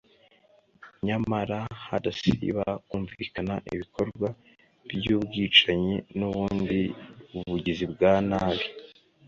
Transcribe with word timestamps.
Nyamara 1.05 1.59
hadasiba 1.85 2.65
kumvikana 2.87 3.53
ibikorwa 3.71 4.27
by’ubwicanyi 4.89 5.95
n’ubundi 6.17 6.81
bugizi 7.47 7.85
bwa 7.93 8.13
nabi 8.29 8.65